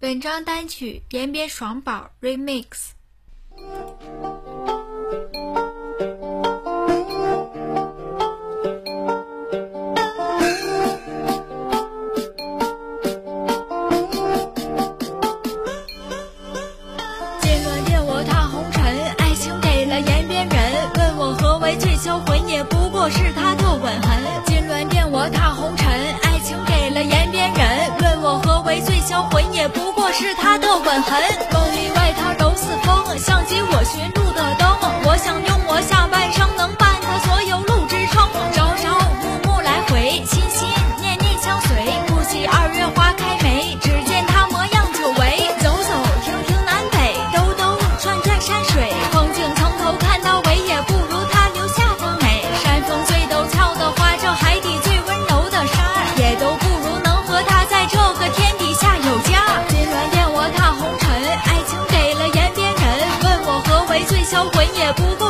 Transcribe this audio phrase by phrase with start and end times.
[0.00, 2.90] 本张单曲延边爽宝 Remix。
[17.40, 18.84] 金銮殿我踏红尘，
[19.16, 20.90] 爱情给了延边人。
[20.96, 23.43] 问我何为最销魂，也不过是他
[28.80, 31.22] 最销魂，也不过是他的吻痕。
[31.52, 34.74] 梦里外他都似风，像极我寻路的灯。
[35.06, 38.28] 我想用我下半生能伴他所有路支撑。
[38.52, 40.68] 朝朝暮暮来回，心心
[41.00, 41.76] 念念相随。
[42.06, 45.46] 不喜二月花开梅，只见他模样久违。
[45.60, 45.92] 走走
[46.24, 48.92] 停停南北，兜兜转转山水。
[49.12, 52.42] 风景从头看到尾，也不如他留下的美。
[52.62, 55.78] 山峰最陡峭的花，这海底最温柔的沙，
[56.16, 56.56] 也都
[64.50, 65.23] 魂，也不